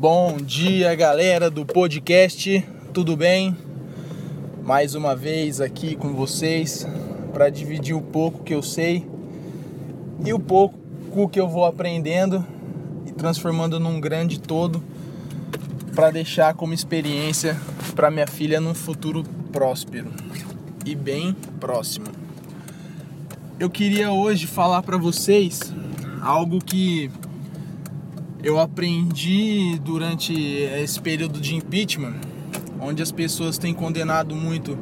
[0.00, 3.54] Bom dia, galera do podcast, tudo bem?
[4.64, 6.88] Mais uma vez aqui com vocês
[7.34, 9.06] para dividir o pouco que eu sei
[10.24, 12.42] e o pouco que eu vou aprendendo
[13.04, 14.82] e transformando num grande todo
[15.94, 17.54] para deixar como experiência
[17.94, 19.22] para minha filha num futuro
[19.52, 20.10] próspero
[20.82, 22.06] e bem próximo.
[23.58, 25.60] Eu queria hoje falar para vocês
[26.22, 27.10] algo que
[28.42, 32.14] eu aprendi durante esse período de impeachment,
[32.80, 34.78] onde as pessoas têm condenado muito,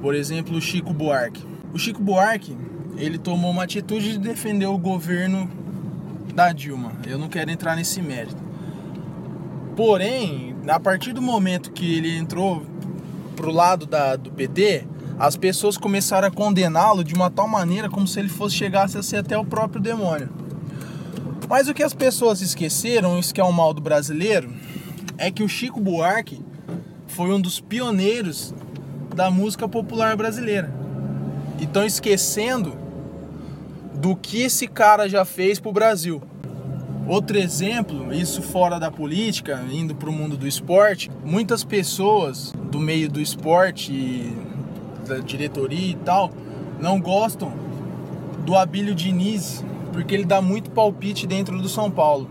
[0.00, 1.44] por exemplo, o Chico Buarque.
[1.72, 2.56] O Chico Buarque,
[2.96, 5.48] ele tomou uma atitude de defender o governo
[6.34, 6.92] da Dilma.
[7.06, 8.42] Eu não quero entrar nesse mérito.
[9.76, 12.66] Porém, a partir do momento que ele entrou
[13.36, 14.84] pro lado da, do PT,
[15.18, 19.02] as pessoas começaram a condená-lo de uma tal maneira como se ele fosse chegasse a
[19.02, 20.39] ser até o próprio demônio.
[21.50, 24.52] Mas o que as pessoas esqueceram, isso que é o mal do brasileiro,
[25.18, 26.40] é que o Chico Buarque
[27.08, 28.54] foi um dos pioneiros
[29.16, 30.72] da música popular brasileira.
[31.58, 32.78] E estão esquecendo
[33.96, 36.22] do que esse cara já fez pro Brasil.
[37.08, 42.78] Outro exemplo, isso fora da política, indo para o mundo do esporte, muitas pessoas do
[42.78, 44.32] meio do esporte,
[45.04, 46.32] da diretoria e tal,
[46.78, 47.52] não gostam
[48.46, 52.28] do Abílio Diniz porque ele dá muito palpite dentro do São Paulo.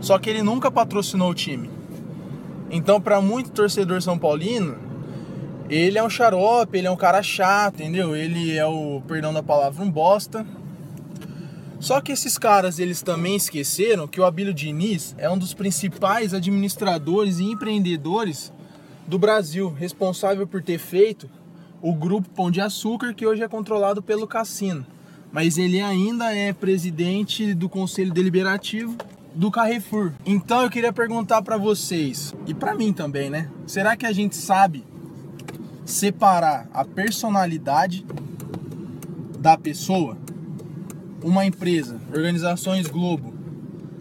[0.00, 1.70] Só que ele nunca patrocinou o time.
[2.70, 4.76] Então, para muito torcedor são paulino,
[5.68, 8.16] ele é um xarope, ele é um cara chato, entendeu?
[8.16, 10.46] Ele é o, perdão da palavra, um bosta.
[11.78, 16.32] Só que esses caras, eles também esqueceram que o Abílio Diniz é um dos principais
[16.32, 18.52] administradores e empreendedores
[19.06, 21.28] do Brasil, responsável por ter feito
[21.80, 24.86] o grupo Pão de Açúcar, que hoje é controlado pelo Cassino
[25.32, 28.94] mas ele ainda é presidente do Conselho Deliberativo
[29.34, 30.12] do Carrefour.
[30.26, 33.48] Então eu queria perguntar para vocês e para mim também, né?
[33.66, 34.84] Será que a gente sabe
[35.86, 38.04] separar a personalidade
[39.38, 40.18] da pessoa?
[41.22, 43.32] Uma empresa, Organizações Globo,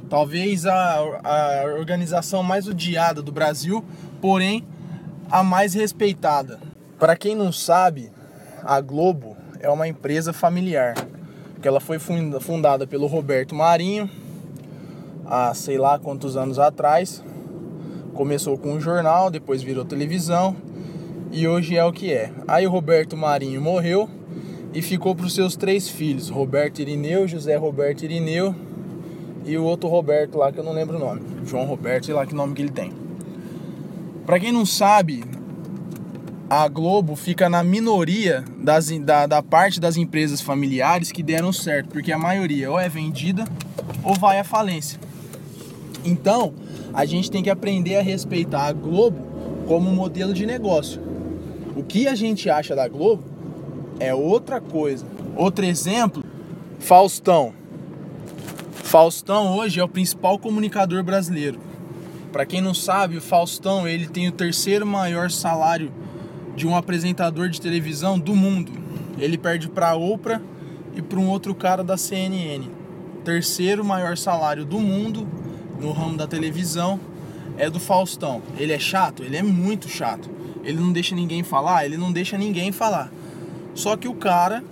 [0.10, 3.86] talvez a, a organização mais odiada do Brasil,
[4.20, 4.68] porém
[5.30, 6.60] a mais respeitada.
[7.00, 8.12] Para quem não sabe,
[8.64, 10.96] a Globo é uma empresa familiar
[11.62, 14.10] que ela foi fundada pelo Roberto Marinho
[15.26, 17.24] há sei lá quantos anos atrás.
[18.14, 20.56] Começou com um jornal, depois virou televisão
[21.32, 22.32] e hoje é o que é.
[22.48, 24.10] Aí o Roberto Marinho morreu
[24.74, 28.56] e ficou para os seus três filhos, Roberto Irineu, José Roberto Irineu
[29.46, 32.26] e o outro Roberto lá que eu não lembro o nome, João Roberto, sei lá
[32.26, 32.92] que nome que ele tem.
[34.26, 35.24] Para quem não sabe,
[36.52, 41.88] a Globo fica na minoria das, da, da parte das empresas familiares que deram certo,
[41.88, 43.46] porque a maioria ou é vendida
[44.04, 45.00] ou vai à falência.
[46.04, 46.54] Então,
[46.94, 49.26] a gente tem que aprender a respeitar a Globo
[49.66, 51.02] como modelo de negócio.
[51.74, 53.24] O que a gente acha da Globo
[53.98, 55.06] é outra coisa.
[55.38, 56.22] Outro exemplo,
[56.80, 57.54] Faustão.
[58.74, 61.62] Faustão hoje é o principal comunicador brasileiro.
[62.30, 65.94] Para quem não sabe, o Faustão ele tem o terceiro maior salário
[66.56, 68.72] de um apresentador de televisão do mundo.
[69.18, 70.42] Ele perde para Oprah
[70.96, 72.66] e para um outro cara da CNN.
[73.24, 75.28] Terceiro maior salário do mundo
[75.80, 77.00] no ramo da televisão
[77.58, 78.42] é do Faustão.
[78.58, 79.24] Ele é chato?
[79.24, 80.30] Ele é muito chato.
[80.64, 81.86] Ele não deixa ninguém falar?
[81.86, 83.12] Ele não deixa ninguém falar.
[83.74, 84.64] Só que o cara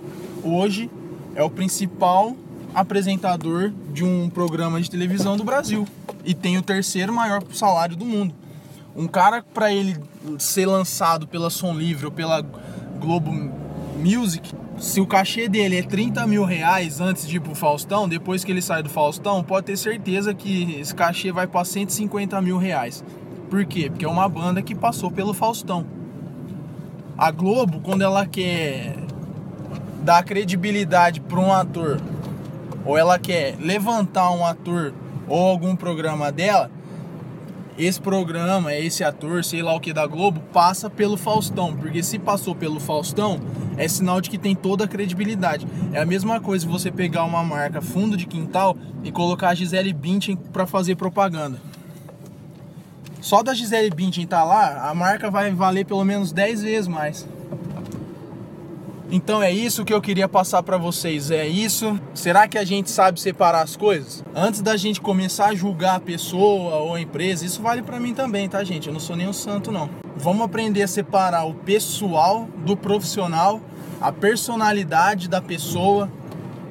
[0.42, 0.90] hoje
[1.34, 2.36] é o principal
[2.74, 5.86] apresentador de um programa de televisão do Brasil
[6.24, 8.34] e tem o terceiro maior salário do mundo.
[8.94, 9.96] Um cara para ele
[10.38, 12.42] ser lançado pela Som Livre ou pela
[12.98, 13.30] Globo
[13.96, 18.42] Music, se o cachê dele é 30 mil reais antes de ir pro Faustão, depois
[18.42, 22.56] que ele sai do Faustão, pode ter certeza que esse cachê vai para 150 mil
[22.56, 23.04] reais.
[23.50, 23.90] Por quê?
[23.90, 25.84] Porque é uma banda que passou pelo Faustão.
[27.16, 28.96] A Globo, quando ela quer
[30.02, 32.00] dar credibilidade para um ator,
[32.84, 34.94] ou ela quer levantar um ator
[35.28, 36.70] ou algum programa dela,
[37.84, 41.74] esse programa, esse ator, sei lá o que da Globo, passa pelo Faustão.
[41.74, 43.40] Porque se passou pelo Faustão,
[43.76, 45.66] é sinal de que tem toda a credibilidade.
[45.92, 49.92] É a mesma coisa você pegar uma marca fundo de quintal e colocar a Gisele
[49.92, 51.60] Bündchen para fazer propaganda.
[53.20, 56.88] Só da Gisele Bündchen estar tá lá, a marca vai valer pelo menos 10 vezes
[56.88, 57.26] mais.
[59.12, 61.32] Então é isso que eu queria passar para vocês.
[61.32, 61.98] É isso.
[62.14, 64.22] Será que a gente sabe separar as coisas?
[64.32, 68.14] Antes da gente começar a julgar a pessoa ou a empresa, isso vale para mim
[68.14, 68.86] também, tá, gente?
[68.86, 69.90] Eu não sou nenhum santo não.
[70.16, 73.60] Vamos aprender a separar o pessoal do profissional,
[74.00, 76.08] a personalidade da pessoa,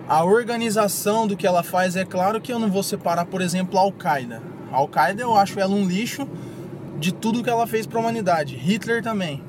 [0.07, 1.97] a organização do que ela faz.
[1.97, 4.41] É claro que eu não vou separar, por exemplo, a Al-Qaeda.
[4.71, 6.25] A Al-Qaeda eu acho ela um lixo
[6.97, 8.55] de tudo que ela fez para a humanidade.
[8.55, 9.43] Hitler também.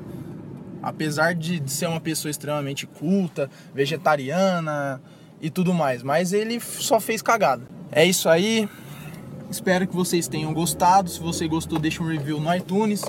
[0.81, 5.01] Apesar de, de ser uma pessoa extremamente culta, vegetariana
[5.41, 6.03] e tudo mais.
[6.03, 7.63] Mas ele só fez cagada.
[7.91, 8.67] É isso aí.
[9.49, 11.09] Espero que vocês tenham gostado.
[11.09, 13.03] Se você gostou, deixa um review no iTunes.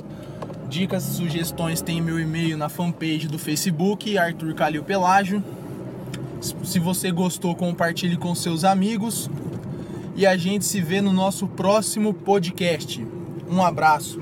[0.69, 5.45] Dicas e sugestões tem meu e-mail na fanpage do Facebook, Arthur Calil Pelágio.
[6.41, 9.31] Se você gostou, compartilhe com seus amigos.
[10.17, 13.07] E a gente se vê no nosso próximo podcast.
[13.49, 14.22] Um abraço.